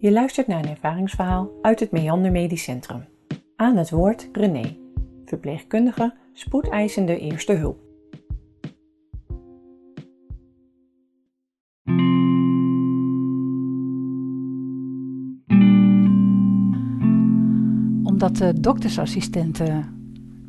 [0.00, 3.04] Je luistert naar een ervaringsverhaal uit het Meander Medisch Centrum.
[3.56, 4.76] Aan het woord René,
[5.24, 7.78] verpleegkundige, spoedeisende eerste hulp.
[18.04, 19.84] Omdat de doktersassistente,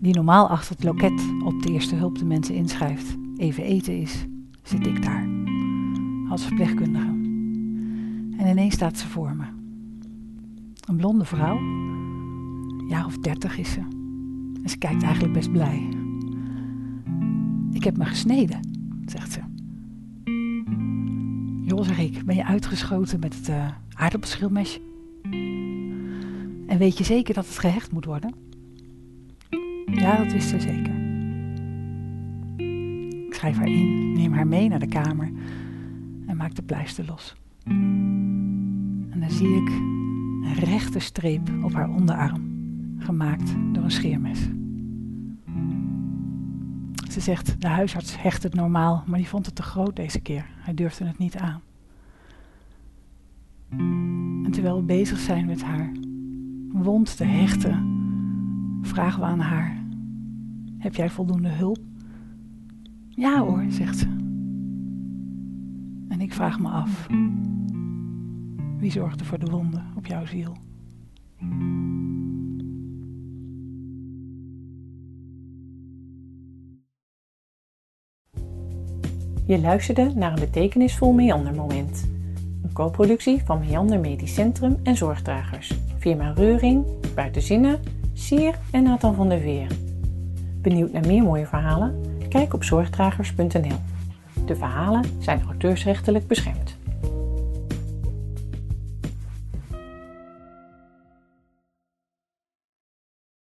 [0.00, 4.26] die normaal achter het loket op de eerste hulp de mensen inschrijft, even eten is,
[4.62, 5.28] zit ik daar
[6.30, 7.25] als verpleegkundige.
[8.56, 9.44] En ineens staat ze voor me.
[10.88, 11.58] Een blonde vrouw,
[12.88, 13.80] jaar of dertig is ze.
[14.62, 15.88] En ze kijkt eigenlijk best blij.
[17.72, 18.60] Ik heb me gesneden,
[19.06, 19.40] zegt ze.
[21.62, 24.80] Joh, zeg ik, ben je uitgeschoten met het uh, aardappelschilmesje?
[26.66, 28.34] En weet je zeker dat het gehecht moet worden?
[29.86, 30.94] Ja, dat wist ze zeker.
[33.26, 35.32] Ik schrijf haar in, neem haar mee naar de kamer
[36.26, 37.34] en maak de pleister los.
[39.16, 42.42] En dan zie ik een rechte streep op haar onderarm,
[42.98, 44.48] gemaakt door een scheermes.
[47.10, 50.46] Ze zegt, de huisarts hecht het normaal, maar die vond het te groot deze keer.
[50.56, 51.60] Hij durfde het niet aan.
[54.44, 55.92] En terwijl we bezig zijn met haar
[56.72, 57.84] wond te hechten,
[58.82, 59.76] vragen we aan haar:
[60.78, 61.78] Heb jij voldoende hulp?
[63.08, 64.06] Ja hoor, zegt ze.
[66.08, 67.06] En ik vraag me af:
[68.78, 70.56] wie zorgde voor de wonden op jouw ziel?
[79.46, 82.08] Je luisterde naar een betekenisvol meandermoment.
[82.62, 85.74] Een co-productie van Meander Medisch Centrum en Zorgdragers.
[85.98, 87.80] Firma Reuring, Buitenzinnen,
[88.12, 89.66] Sier en Nathan van der Veer.
[90.60, 92.00] Benieuwd naar meer mooie verhalen?
[92.28, 93.78] Kijk op zorgdragers.nl.
[94.46, 96.75] De verhalen zijn auteursrechtelijk beschermd.